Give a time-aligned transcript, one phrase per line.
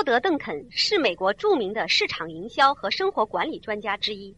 [0.00, 4.34] 托德·邓肯是美国著名的市场营销和生活管理专家之一。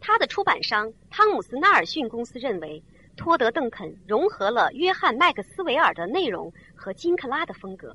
[0.00, 2.82] 他的出版商汤姆斯·纳尔逊公司认为，
[3.16, 7.94] 托德·邓肯融合了约翰·麦克斯韦尔的内容和金克拉的风格。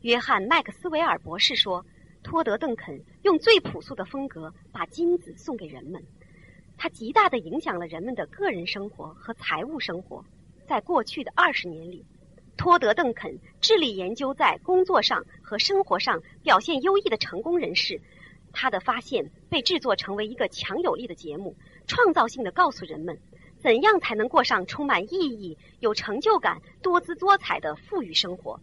[0.00, 1.84] 约翰·麦克斯韦尔博士说，
[2.22, 6.02] 托德·邓肯用最朴素的风格把金子送给人们。
[6.78, 10.24] 他极大地影响了人们的个人生活和财务生活。
[10.66, 12.06] 在过去的二十年里，
[12.56, 18.00] 托德·邓肯致力研究在工作上和生活上表现优异的成功人士。
[18.52, 23.18] 他的发现被制作成为一个强有力的节目，创造性的告诉人们，
[23.58, 28.60] 怎样才能过上充满意义、有成就感、多姿多彩的富裕生活。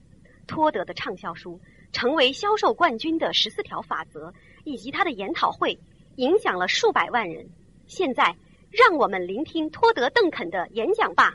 [0.47, 1.59] 托德的畅销书
[1.91, 4.29] 《成为销售冠军的十四条法则》
[4.63, 5.77] 以及他的研讨会，
[6.15, 7.49] 影响了数百万人。
[7.85, 8.37] 现在，
[8.69, 11.33] 让我们聆听托德·邓肯的演讲吧。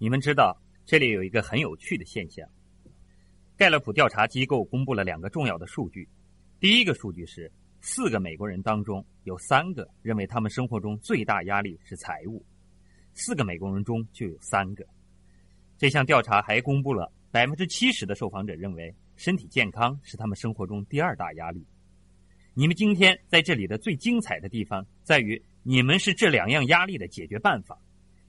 [0.00, 0.56] 你们知道？
[0.86, 2.48] 这里有一个很有趣的现象：
[3.56, 6.08] 盖勒普调查机构公布了两个重要的数据。
[6.60, 12.46] 第一个数据是，四个美国人当中有三个认为他们生活中最大压力是财务，
[13.12, 14.86] 四个美国人中就有三个。
[15.76, 21.66] 这项调查还公布了百分之七十的受访者认为身体健康是他们生活中第二大压力。
[22.54, 27.76] 你们今天在这里的最精彩的地方在于，你们是这两样压力的解决办法，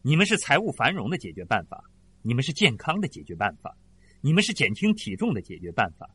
[0.01, 1.83] 你们是财务繁荣的解决办法。
[2.21, 3.77] 你们是健康的解决办法，
[4.19, 6.09] 你们是减轻体重的解决办法，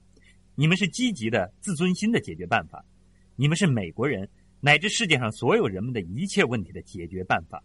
[0.54, 2.84] 你们是积极的自尊心的解决办法，
[3.36, 4.28] 你们是美国人
[4.60, 7.64] 乃至世界上所有人们的一切问题的解决办法。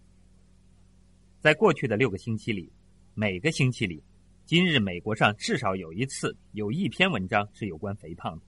[1.42, 2.72] 在过去的六个星期里，
[3.14, 4.02] 每个星期里，
[4.46, 8.46] 今日美国上至少有一次有一篇文章是有关肥胖的；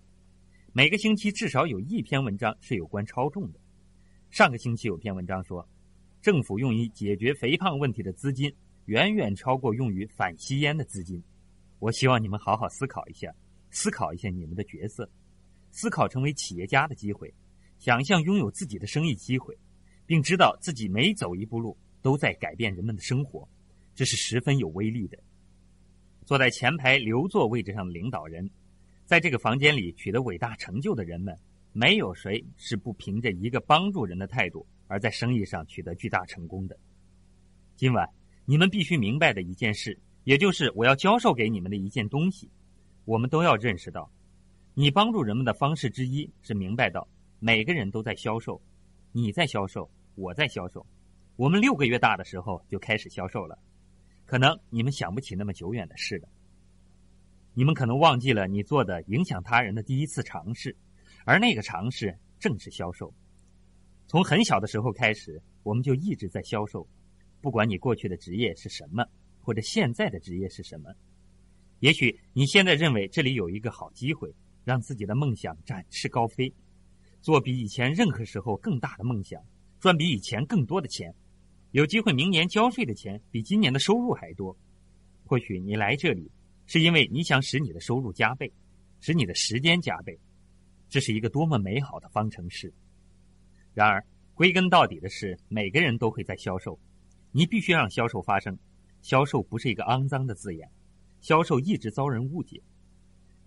[0.72, 3.60] 每个星期至少有一篇文章是有关超重的。
[4.30, 5.68] 上个星期有篇文章说，
[6.22, 8.54] 政府用于解决肥胖问题的资金。
[8.86, 11.24] 远远超过用于反吸烟的资金。
[11.80, 13.34] 我希望你们好好思考一下，
[13.70, 15.10] 思考一下你们的角色，
[15.70, 17.32] 思考成为企业家的机会，
[17.78, 19.56] 想象拥有自己的生意机会，
[20.06, 23.48] 并知道自己每走一步路都在改变人们的生活，
[23.94, 25.18] 这是十分有威力的。
[26.26, 28.50] 坐在前排留座位置上的领导人，
[29.06, 31.38] 在这个房间里取得伟大成就的人们，
[31.72, 36.78] 没有谁是不凭着一个帮助人的态度而在生意上取得巨大成功的。
[37.76, 38.08] 今晚。
[38.44, 42.50] 你们必须明白的一件事，也就是我要教授给你们的一件东西，
[43.06, 44.12] 我们都要认识到，
[44.74, 47.08] 你帮助人们的方式之一是明白到
[47.40, 48.60] 每个人都在销售，
[49.12, 50.86] 你在销售，我在销售，
[51.38, 53.58] 我们六个月大的时候就开始销售了，
[54.26, 56.28] 可能你们想不起那么久远的事了，
[57.54, 60.76] 你们可能忘记了你做的影响他人的第一次尝试，
[61.26, 63.14] 而那个尝试正是销售。
[64.12, 66.86] 从很小的时候开始，我们就一直在销售。
[67.40, 69.06] 不管你过去的职业是什么，
[69.40, 70.94] 或者现在的职业是什么，
[71.80, 74.30] 也许你现在认为这里有一个好机会，
[74.66, 76.54] 让自己的梦想展翅高飞，
[77.22, 79.42] 做比以前任何时候更大的梦想，
[79.80, 81.16] 赚比以前更多的钱，
[81.72, 84.54] 有机会明年交税的钱比今年的收入还多。
[85.24, 86.30] 或许你来这里
[86.66, 88.52] 是因为你想使你的收入加倍，
[89.00, 90.20] 使你的时间加倍，
[90.90, 92.74] 这是一个多么美好的方程式。
[93.74, 96.78] 然而，归根到底的是，每个人都会在销售。
[97.32, 98.58] 你必须让销售发生，
[99.02, 100.70] 销售不是一个肮脏的字眼，
[101.22, 102.62] 销售一直遭人误解，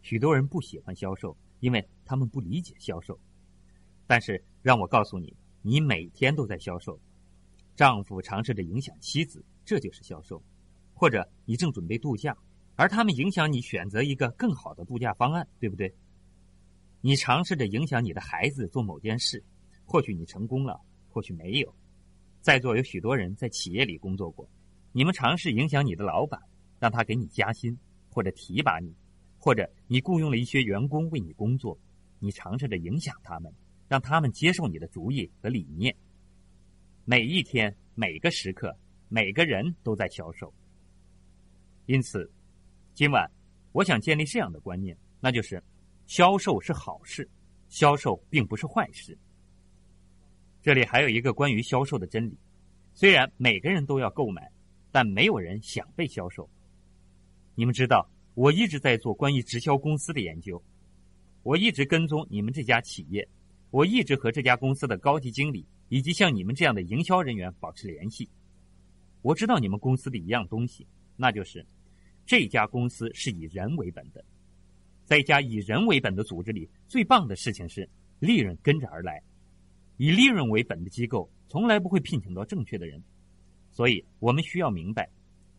[0.01, 3.19] 许多人不喜欢销售，因为他们不理解销售。
[4.07, 6.99] 但是让我告诉你，你每天都在销售。
[7.77, 10.41] 丈夫尝试着影响妻子，这就是销售；
[10.95, 12.37] 或者你正准备度假，
[12.77, 15.93] 而他们影响你选择一个更好的度假方案，对不对？
[17.01, 19.45] 你尝试着影响你的孩子做某件事，
[19.85, 20.81] 或许你成功了，
[21.11, 21.75] 或许没有。
[22.41, 24.49] 在座有许多人在企业里工作过，
[24.93, 26.41] 你们尝试影响你的老板，
[26.79, 27.77] 让他给你加薪
[28.11, 28.95] 或者提拔你，
[29.39, 31.79] 或者你雇佣了一些员工为你工作，
[32.19, 33.53] 你尝试着影响他们，
[33.89, 35.95] 让他们接受你的主意和理念。
[37.05, 38.77] 每一天、每个时刻、
[39.09, 40.53] 每个人都在销售。
[41.87, 42.31] 因此，
[42.95, 43.31] 今晚
[43.73, 45.63] 我想建立这样的观念，那就是：
[46.07, 47.29] 销售是好事，
[47.69, 49.17] 销售并不是坏事。
[50.65, 52.39] 这里还有一个关于销售的真理：
[52.95, 54.51] 虽然每个人都要购买，
[54.91, 56.49] 但没有人想被销售。
[57.55, 60.65] 你们知道，我一直在做关于直销公司的研究，
[61.43, 63.29] 我一直跟踪你们这家企业，
[63.71, 68.27] 我一直和这家公司的高级经理以及像你们这样的营销人员保持联系。
[69.21, 71.63] 我知道你们公司的一样东西，那就是
[72.25, 74.25] 这家公司是以人为本的。
[75.05, 77.87] 在一家以人为本的组织里，最棒的事情是
[78.19, 79.23] 利润跟着而来。
[79.97, 83.03] 以利润为本的机构从来不会聘请到正确的人，
[83.71, 85.09] 所以我们需要明白，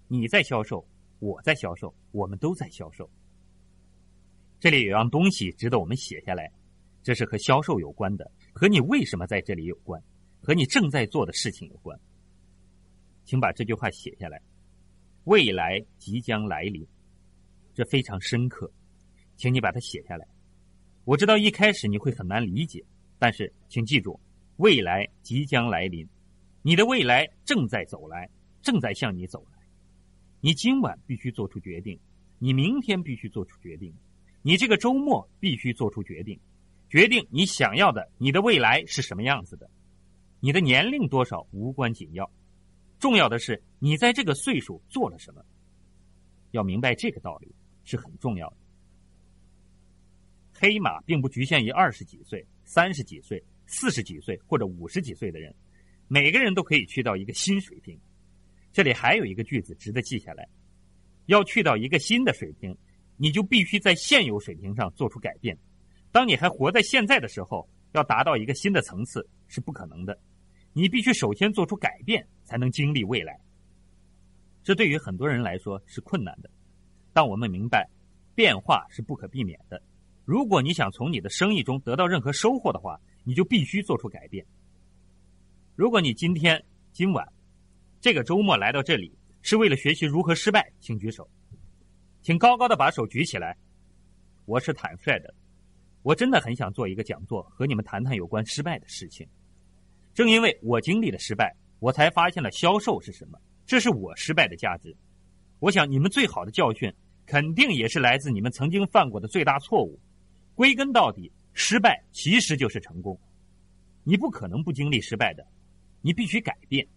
[0.07, 0.85] 你在销售，
[1.19, 3.09] 我在销售，我们都在销售。
[4.59, 6.51] 这里有样东西值得我们写下来，
[7.03, 10.01] 这是和销售有关的，和你为什么在这里有关，
[10.41, 11.99] 和你正在做的事情有关。
[13.23, 14.41] 请把这句话写下来：
[15.25, 16.85] 未来即将来临，
[17.73, 18.71] 这非常深刻，
[19.35, 20.27] 请你把它写下来。
[21.03, 22.83] 我知道一开始你会很难理解，
[23.19, 24.19] 但是请记住，
[24.57, 26.07] 未来即将来临，
[26.61, 28.29] 你的未来正在走来，
[28.61, 29.59] 正在向你走来。
[30.39, 31.99] 你今晚必须做出决定，
[32.39, 33.93] 你明天必须做出决定。
[34.41, 36.39] 你这个周末必须做出决定，
[36.89, 39.69] 决定你想要的你的未来是什么样子的。
[40.39, 42.31] 你的年龄多少无关紧要，
[42.99, 45.43] 重要的是你在这个岁数做了什么。
[46.51, 47.53] 要明白这个道理
[47.83, 48.57] 是很重要的。
[50.53, 55.53] 黑马并不局限于二十几岁、三十几岁、四十几岁或者五十几岁的人，
[56.07, 57.99] 每个人都可以去到一个新水平。
[58.71, 60.47] 这里还有一个句子值得记下来：
[61.27, 62.75] 要去到一个新的水平。
[63.17, 65.57] 你就必须在现有水平上做出改变。
[66.11, 70.19] 当你还活在现在的时候，要达到一个新的层次是不可能的。
[70.73, 73.39] 你必须首先做出改变，才能经历未来。
[74.65, 76.49] 这对于很多人来说是困难的，
[77.13, 77.89] 但我们明白，
[78.35, 79.81] 变化是不可避免的。
[80.25, 84.45] 如果你想从你的生意中得到任何收获的话，你就必须做出改变。
[85.75, 86.63] 如果你今天、
[86.93, 87.27] 今晚、
[87.99, 89.11] 这个周末来到这里
[89.41, 91.29] 是为了学习如何失败，请举手。
[92.21, 93.57] 请高高的把手举起来。
[94.45, 95.33] 我是坦率的，
[96.03, 99.27] 我真的很想做一个讲座，和你们谈谈有关失败的事情。
[100.13, 104.95] 正因为我经历了失败，我才发现了销售是什么，这是我失败的价值。
[105.59, 106.93] 我想你们最好的教训，
[107.25, 109.99] 肯定也是来自你们曾经犯过的最大错误。
[110.53, 113.19] 归根到底，失败其实就是成功。
[114.03, 115.43] 你不可能不经历失败的，
[116.01, 116.87] 你必须改变。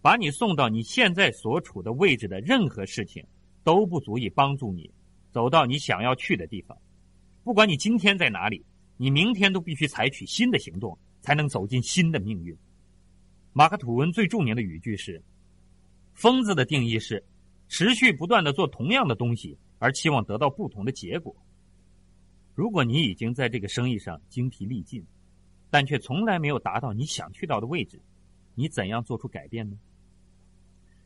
[0.00, 3.22] 把你送到你现在所处的位置的任何事情。
[3.64, 4.90] 都不足以帮助你
[5.32, 6.76] 走到你想要去的地方。
[7.42, 8.62] 不管你今天在哪里，
[8.98, 12.54] 你明天都必须采取新的行动，才能走进新的命运。
[13.54, 15.22] 马克吐温最著名的语句是
[16.12, 17.24] ：“疯子的定义是
[17.66, 21.34] 持续不断的做同样的东西，而期望得到不同的结果。”
[22.54, 25.04] 如果你已经在这个生意上精疲力尽，
[25.70, 28.00] 但却从来没有达到你想去到的位置，
[28.54, 29.76] 你怎样做出改变呢？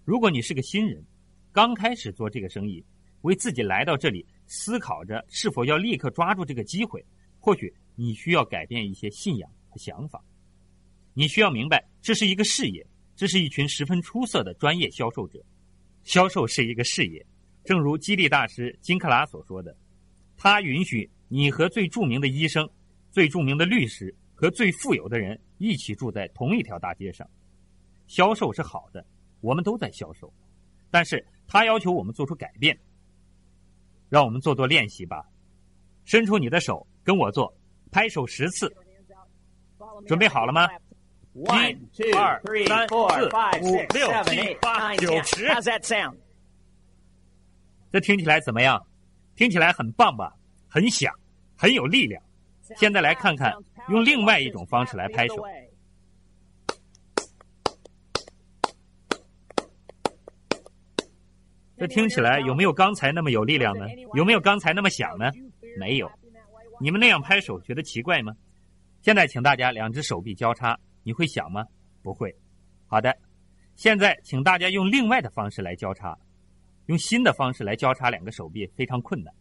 [0.05, 1.03] 如果你是个新人，
[1.51, 2.85] 刚开始做这个生意，
[3.23, 7.03] 为自己来到这里思考着是否要立刻抓住这个机会，
[7.41, 10.23] 或许你需要改变一些信仰和想法。
[11.15, 12.87] 你需要明白，这是一个事业，
[13.17, 15.43] 这是一群十分出色的专业销售者。
[16.05, 17.25] 销售是一个事业，
[17.65, 19.77] 正如激励大师金克拉所说的，
[20.37, 22.69] 他允许你和最著名的医生、
[23.11, 27.29] 最著名的律师和最富有的人一起住在同一条大街上。
[28.07, 29.07] 销售是好的，
[29.41, 30.33] 我们都在销售，
[30.91, 31.25] 但是。
[31.51, 32.79] 他要求我们做出改变，
[34.11, 35.25] 让我们做做练习吧。
[36.05, 37.51] 伸出你的手，跟我做，
[37.91, 38.71] 拍手十次。
[40.07, 40.69] 准备好了吗？
[41.33, 41.43] 一、
[42.13, 45.49] 二、三、四、五、六、七、八、九、十。
[47.91, 48.87] 这听起来怎么样？
[49.35, 50.37] 听起来很棒吧？
[50.69, 51.18] 很响，
[51.59, 52.23] 很有力量。
[52.77, 53.53] 现在来看看，
[53.91, 55.45] 用另外一种方式来拍手。
[61.77, 63.87] 这听起来有没有刚才那么有力量呢？
[64.15, 65.31] 有没有刚才那么响呢？
[65.79, 66.11] 没有。
[66.81, 68.33] 你们那样拍手觉得奇怪吗？
[69.03, 71.65] 现在请大家两只手臂交叉，你会响吗？
[72.03, 72.35] 不会。
[72.87, 73.17] 好的，
[73.77, 76.17] 现在请大家用另外的方式来交叉，
[76.87, 79.33] 用新的方式来交叉两个手臂非常困难，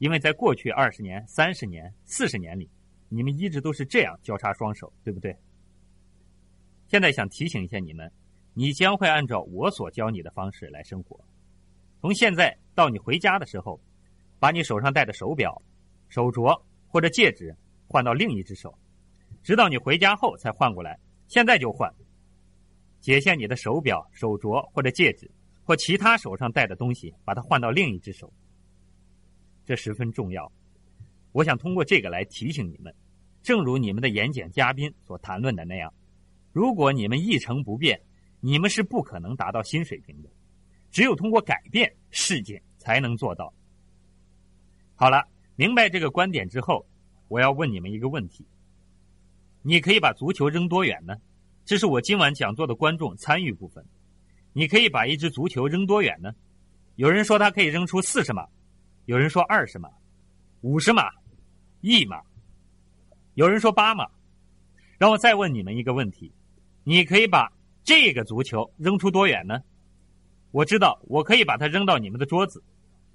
[0.00, 2.70] 因为在过去二十年、三十年、四十年里，
[3.10, 5.36] 你们一直都是这样交叉双手，对不对？
[6.88, 8.10] 现在想提醒一下你们。
[8.54, 11.20] 你将会按照我所教你的方式来生活。
[12.00, 13.78] 从现在到你回家的时候，
[14.38, 15.62] 把你手上戴的手表、
[16.08, 17.54] 手镯或者戒指
[17.86, 18.76] 换到另一只手，
[19.42, 20.98] 直到你回家后才换过来。
[21.28, 21.94] 现在就换。
[23.00, 25.30] 解下你的手表、手镯或者戒指
[25.62, 28.32] 或其他手上戴的东西，把它换到另一只手。
[29.70, 30.50] 这十分重要。
[31.30, 32.92] 我想通过这个来提醒你们，
[33.40, 35.94] 正如你们的演讲嘉宾所谈论的那样，
[36.52, 38.00] 如果你们一成不变。
[38.40, 40.30] 你们是不可能达到新水平的，
[40.90, 43.52] 只有通过改变世界才能做到。
[44.96, 45.22] 好了，
[45.56, 46.84] 明白这个观点之后，
[47.28, 48.46] 我要问你们一个问题：
[49.60, 51.14] 你可以把足球扔多远呢？
[51.66, 53.84] 这是我今晚讲座的观众参与部分。
[54.54, 56.34] 你可以把一只足球扔多远呢？
[56.96, 58.48] 有人说它可以扔出四十码，
[59.10, 59.90] 有人说二十码、
[60.60, 61.10] 五十码、
[61.80, 62.22] 一码，
[63.34, 64.06] 有人说八码。
[64.98, 66.32] 让我再问你们一个问题：
[66.84, 67.52] 你可以把
[67.82, 69.60] 这个足球扔出多远呢？
[70.52, 72.62] 我知道我可以把它扔到你们的桌子，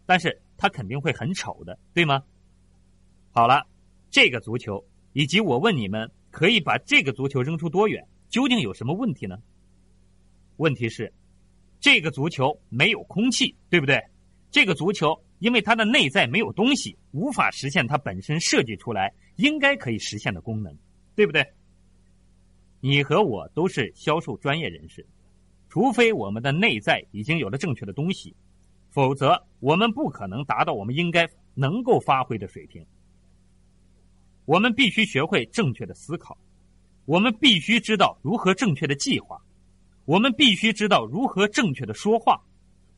[0.05, 2.21] 但是它肯定会很丑的，对吗？
[3.31, 3.65] 好了，
[4.11, 9.37] 这个足球以及我问你们可以把这个足球扔出多远，究竟有什么问题呢？
[10.57, 11.13] 问题是，
[11.79, 14.03] 这个足球没有空气，对不对？
[14.51, 20.75] 这个足球因为它的内在没有东西，无法实现它本身设计出来应该可以实现的功能，
[21.15, 21.45] 对不对？
[22.79, 25.05] 你和我都是销售专业人士。
[25.67, 28.33] 除非我们的内在已经有了正确的东西，
[28.91, 32.85] 否则我们不可能达到我们应该能够发挥的水平。
[34.45, 36.37] 我们必须学会正确的思考，
[37.03, 39.41] 我们必须知道如何正确的计划，
[40.05, 42.41] 我们必须知道如何正确的说话，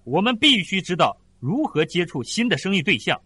[0.03, 3.21] 我们必须知道如何接触新的生意对象，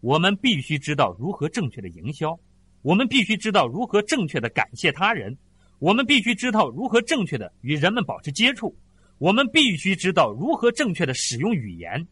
[0.00, 2.38] 我们必须知道如何正确的营销，
[2.82, 5.36] 我们必须知道如何正确的感谢他人。
[5.80, 8.76] 我们必须知道如何正确的与人们保持接触，
[9.18, 12.06] 我们必须知道如何正确的使用语言，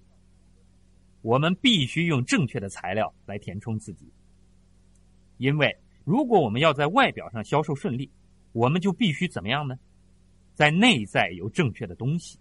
[1.23, 4.09] 我们必须用正确的材料来填充自己。
[5.39, 8.11] 因为如果我们要在外表上销售顺利，
[8.53, 9.77] 我们就必须怎么样呢？
[10.55, 12.39] 在内在有正确的东西。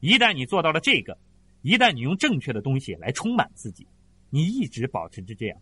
[0.00, 1.16] 一旦你做到了这个，
[1.62, 3.86] 一旦你用正确的东西来充满自己，
[4.30, 5.58] 你一直保持着这样，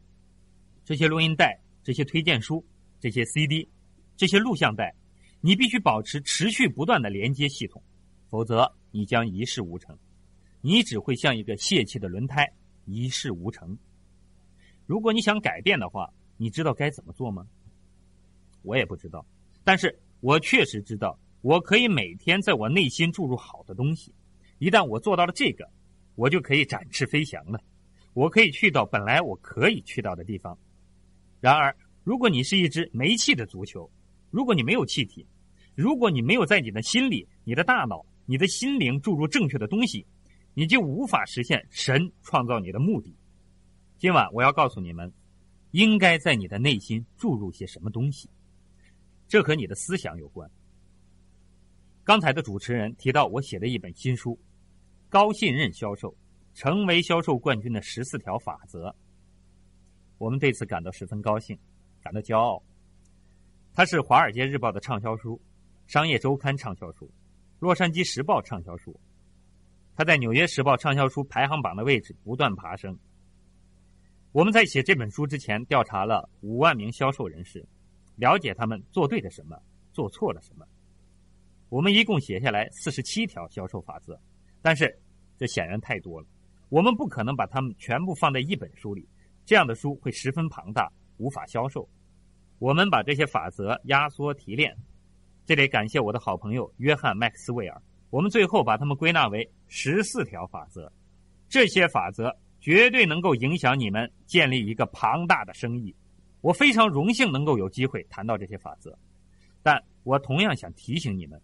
[0.85, 2.65] 这些录音带、这些推荐书、
[2.99, 3.69] 这些 CD。
[4.17, 4.95] 这些录像带，
[5.41, 7.83] 你必须保持持续不断的连接系统，
[8.29, 9.97] 否则你将一事无成。
[10.61, 12.47] 你只会像一个泄气的轮胎，
[12.85, 13.79] 一事无成。
[14.85, 17.47] 如果你想改变的话，你知道该怎么做吗？
[18.61, 19.25] 我也不知道，
[19.65, 24.15] 但是我确实知道，我可以每天在我内心注入好的东西。
[24.59, 25.67] 一旦我做到了这个，
[26.21, 27.59] 我就可以展翅飞翔了。
[28.13, 30.59] 我可以去到本来我可以去到的地方。
[31.41, 31.75] 然而，
[32.05, 33.91] 如果你是一只没气的足球，
[34.31, 35.27] 如果你没有气体，
[35.75, 40.05] 如果你没有在你的心里、你的大脑、你的心灵注入正确的东西，
[40.53, 43.17] 你就无法实现神创造你的目的。
[43.97, 45.11] 今晚我要告诉你们，
[45.71, 48.29] 应该在你的内心注入些什么东西，
[49.27, 50.51] 这和你的思想有关。
[52.05, 54.33] 刚才的主持人提到我写的一本新书
[55.11, 56.17] 《高信任销售：
[56.55, 58.89] 成为销售冠军的十四条法则》，
[60.19, 61.59] 我们对此感到十分高兴，
[62.01, 62.63] 感到骄傲。
[63.75, 65.37] 它是《华尔街日报》的畅销书，
[65.93, 67.07] 《商业周刊》畅销书，
[67.59, 68.99] 《洛杉矶时报》畅销书。
[69.97, 72.97] 它在《纽约时报》畅销书排行榜的位置不断爬升。
[74.31, 77.67] 我们在写这本书之前，调查了五万名销售人士，
[78.15, 79.61] 了解他们做对了什么，
[79.93, 80.65] 做错了什么。
[81.69, 84.17] 我们一共写下来四十七条销售法则，
[84.63, 84.97] 但是
[85.39, 86.27] 这显然太多了，
[86.69, 89.09] 我们不可能把它们全部放在一本书里，
[89.45, 91.89] 这样的书会十分庞大，无法销售。
[92.59, 94.77] 我们把这些法则压缩提炼，
[95.47, 97.83] 这里感谢我的好朋友约翰·麦克斯韦尔。
[98.11, 100.93] 我们最后把它们归纳为十四条法则，
[101.49, 105.95] 这些法则绝对能够影响你们建立一个庞大的生意。
[106.41, 108.99] 我非常荣幸能够有机会谈到这些法则，
[109.63, 111.41] 但我同样想提醒你们，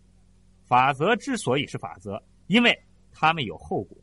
[0.66, 2.78] 法则之所以是法则，因为
[3.18, 3.96] 他们有后果。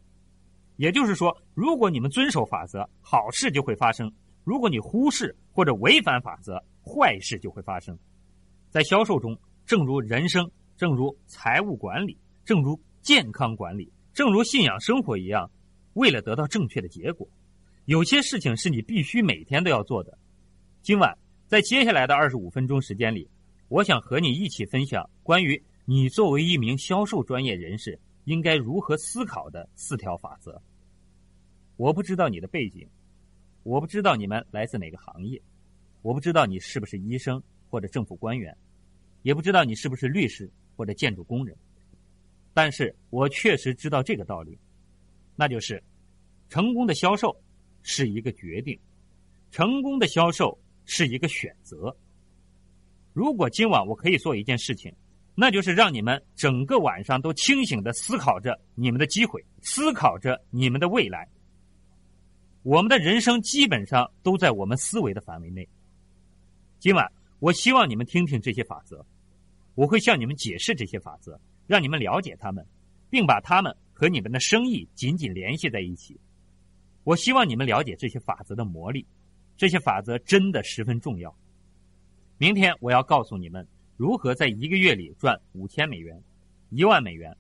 [0.78, 4.10] 也就是说，如果你们遵守法则，好事就会发生；
[4.44, 7.96] 如果你忽视或者违反法则，坏事就会发生，
[8.72, 15.50] 在销售中，正如人生，正如财务管理，正如健康管理，正如信仰生活一样，
[15.94, 17.28] 为了得到正确的结果，
[17.86, 20.18] 有些事情是你必须每天都要做的。
[20.82, 21.16] 今晚
[21.48, 23.30] 在接下来的二十五分钟时间里，
[23.70, 30.62] 我想和你一起分享关于你作为一名销售专业人士应该如何思考的四条法则。
[31.76, 32.88] 我不知道你的背景，
[33.64, 35.42] 我不知道你们来自哪个行业。
[36.02, 38.56] 我不知道你是不是医生或者政府官员，
[39.22, 41.58] 也不知道你是不是律师或者建筑工人，
[42.54, 44.60] 但是我确实知道这个道理，
[45.36, 45.82] 那就是，
[46.50, 47.34] 成功的销售
[47.82, 48.78] 是一个决定，
[49.50, 51.96] 成功的销售是一个选择。
[53.14, 54.94] 如果今晚我可以做一件事情，
[55.36, 61.28] 那就是让你们整个晚上都清醒的思考着你们的机会，思考着你们的未来。
[62.62, 65.68] 我们的人生基本上都在我们思维的范围内。
[66.80, 69.06] 今晚，我希望你们听听这些法则，
[69.76, 72.66] 我会向你们解释这些法则，让你们了解他们，
[73.10, 76.20] 并把他们和你们的生意紧紧联系在一起。
[77.04, 79.06] 我希望你们了解这些法则的魔力，
[79.58, 81.36] 这些法则真的十分重要。
[82.38, 83.68] 明天我要告诉你们
[84.04, 86.22] 如何在一个月里赚五千美元、
[86.72, 87.34] 一万美元、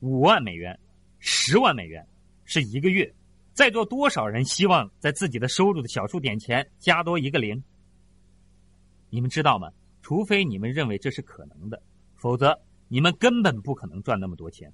[0.00, 0.76] 五万美元、
[1.20, 2.04] 十万美元，
[2.44, 3.14] 是一个月。
[3.52, 7.62] 在座多少人希望在自己的收入的小数点前加多一个零？
[9.10, 9.70] 你们知道吗？
[10.02, 11.80] 除非你们认为这是可能的，
[12.16, 14.72] 否则你们根本不可能赚那么多钱。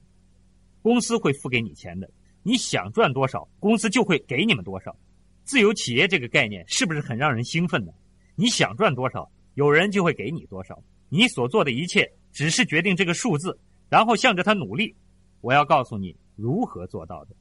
[0.80, 2.10] 公司会付给你钱的。
[2.42, 4.96] 你想赚多少，公司就会给你们多少。
[5.42, 7.92] 自由企业这个概念是不是很让人兴奋呢？
[8.34, 10.82] 你想赚多少，有人就会给你多少。
[11.08, 13.58] 你所做的一切只是决定这个数字，
[13.88, 14.94] 然后向着它努力。
[15.40, 17.36] 我要告诉你如何做到的。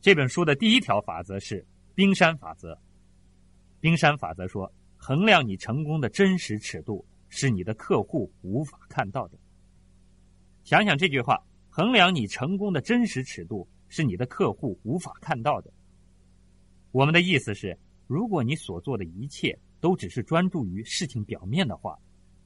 [0.00, 2.78] 这本书的第一条法则是冰山法则。
[3.80, 9.38] 冰山法则说，衡量你成功的真实尺度是你的客户无法看到的。
[10.64, 15.72] 想想这句话，衡量你成功的真实尺度是你的客户无法看到的。
[16.90, 21.98] 我们的意思是，如果你所做的一切都只是专注于事情表面的话，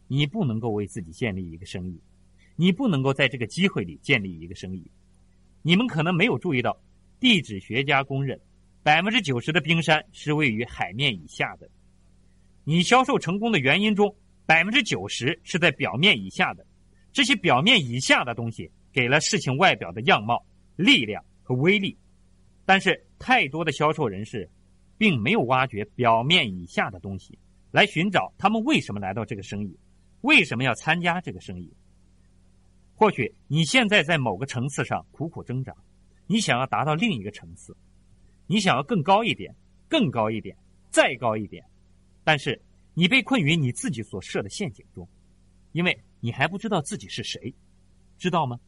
[0.09, 2.01] 你不能够为自己建立一个生意，
[2.57, 4.91] 你不能够在这个机会里建立一个生意。
[5.63, 6.77] 你们可能没有注意到，
[7.21, 8.41] 地质学家公认。
[8.83, 11.69] 百分之九十的冰山是位于海面以下的。
[12.65, 14.15] 你销售成功的原因中，
[14.47, 16.67] 百分之九十是在表面以下的。
[17.13, 20.43] 这些表面以下的东西给了事情外表的样貌、
[20.77, 21.99] 力量和威力。
[22.65, 24.49] 但是，太多的销售人士
[24.97, 27.39] 并没有挖掘表面以下的东西，
[27.73, 29.77] 来寻找他们为什么来到这个生意，
[30.23, 31.73] 为什么要参加这个生意。
[32.95, 35.73] 或许你现在在某个层次上苦苦挣扎，
[36.27, 37.77] 你想要达到另一个层次。
[38.47, 39.55] 你想要更高一点，
[39.89, 40.57] 更高一点，
[40.91, 41.65] 再高一点，
[42.25, 42.61] 但是
[42.95, 45.09] 你被困于你自己所设的陷阱中，
[45.73, 47.55] 因为你还不知道自己是谁，
[48.17, 48.59] 知道吗？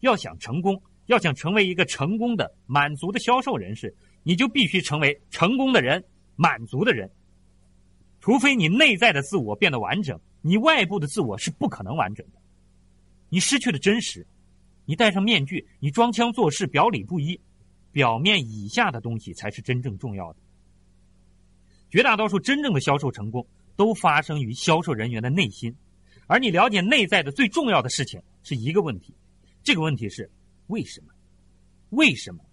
[0.00, 6.04] 要想成功，要想成为一个成功的、满足的销售人士，你就必须成为成功的人、
[6.36, 7.10] 满足的人。
[8.20, 12.38] 除非你内在的自我变得完整，你外部的自我是不可能完整的。
[13.28, 14.26] 你失去了真实，
[14.84, 17.40] 你戴上面具，你装腔作势，表里不一。
[17.92, 20.38] 表面以下的东西才是真正重要的。
[21.90, 25.74] 绝大多数真正的销售成功都发生于销售人员的内心，
[26.28, 29.12] 而你了解内在的最重要的事情是一个问题，
[29.64, 30.30] 这个问题是
[30.68, 31.08] 为什么？
[31.90, 32.44] 为什么？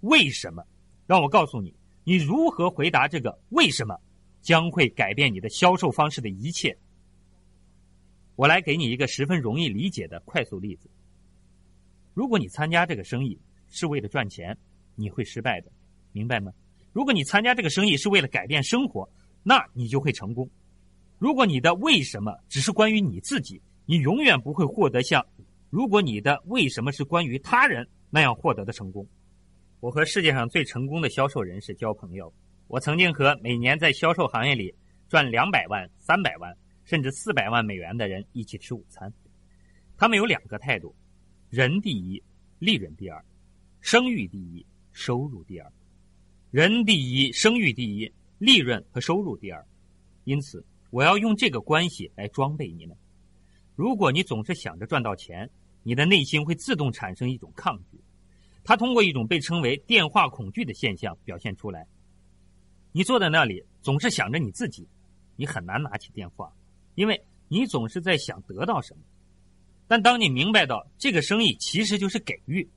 [0.00, 0.64] 为什么？
[1.06, 3.96] 让我告诉你，你如何回答这个为什么，
[4.40, 6.76] 将会改变你的销售方式的一切。
[8.36, 10.90] 我来给你一个十分容易理解的快速例子：
[12.14, 14.56] 如果你参加这个生意是为了赚钱。
[14.96, 15.70] 你会失败的，
[16.12, 16.52] 明白吗？
[16.92, 19.08] 如果你参加这个生意是为了改变生活，
[19.42, 20.50] 那你就会成功。
[21.16, 25.24] 如果你的为什么只是关于你自己，你永远不会获得像
[25.70, 29.08] 如果你的为什么是关于他人那样获得的成功。
[29.78, 32.30] 我和世界上最成功的销售人士交朋友，
[32.70, 34.72] 我曾经和每年在销售行业里
[35.08, 39.12] 赚两百万、三百万甚至四百万美元的人一起吃午餐。
[39.96, 40.94] 他们有两个态度：
[41.48, 42.22] 人第一，
[42.60, 43.24] 利润第二，
[43.80, 44.64] 声誉第一。
[44.92, 45.72] 收入第二，
[46.50, 49.64] 人第一，声誉第一，利润和收入第二。
[50.24, 52.96] 因此，我要用这个关系来装备你们。
[53.76, 55.48] 如果你总是想着赚到钱，
[55.84, 58.00] 你的内心会自动产生一种抗拒，
[58.64, 61.86] 它通过一种被称为“电话恐惧”的现象表现出来。
[62.92, 64.88] 你坐在那里，总是想着你自己，
[65.36, 66.52] 你很难拿起电话，
[66.94, 69.00] 因为你总是在想得到什么。
[69.86, 72.68] 但当你明白到这个生意其实就是给予，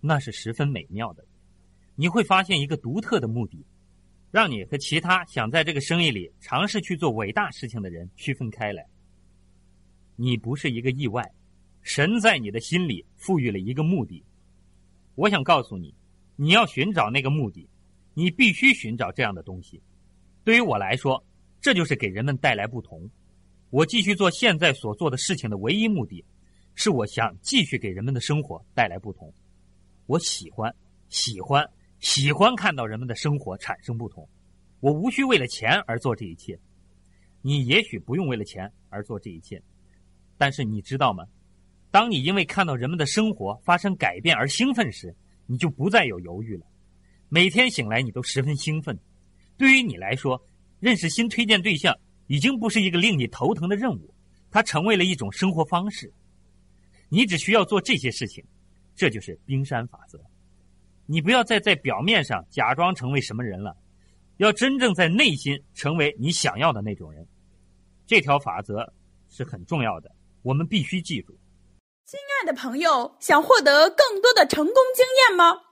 [0.00, 1.24] 那是十分美妙的。
[1.94, 3.64] 你会发现一个独特的目的，
[4.30, 8.86] 让你和其他想在这个生意里尝试去做伟大事情的人区分开来。
[10.16, 11.32] 你不是一个意外，
[11.82, 14.24] 神在你的心里赋予了一个目的。
[15.14, 15.94] 我想告诉你，
[16.36, 17.68] 你要寻找那个目的，
[18.14, 19.82] 你必须寻找这样的东西。
[20.44, 21.24] 对于我来说，
[21.60, 23.08] 这就是给人们带来不同。
[23.70, 26.24] 我继续做现在所做的事情的唯一目的，
[26.74, 29.32] 是我想继续给人们的生活带来不同。
[30.06, 30.74] 我喜欢，
[31.08, 31.68] 喜欢。
[32.00, 34.28] 喜欢看到人们的生活产生不同，
[34.80, 36.58] 我无需为了钱而做这一切，
[37.42, 39.62] 你也许不用为了钱而做这一切，
[40.36, 41.24] 但是你知道吗？
[41.92, 45.14] 当你因为看到人们的生活发生改变而兴奋时，
[45.46, 46.66] 你就不再有犹豫了。
[47.34, 48.94] 每天醒来你都十分兴奋，
[49.56, 50.38] 对于你来说，
[50.80, 54.14] 认识新推荐对象已经不是一个令你头疼的任务，
[54.50, 56.12] 它成为了一种生活方式。
[57.08, 58.44] 你只需要做这些事情，
[58.94, 60.20] 这就是冰山法则。
[61.06, 63.74] 你不要再在表面上假装成为什么人了，
[64.36, 67.26] 要真正在内心成为你想要的那种人。
[68.06, 68.92] 这条法则
[69.30, 71.32] 是很重要的，我们必须记住。
[72.04, 75.71] 亲爱的朋友，想获得更多的成功经验吗？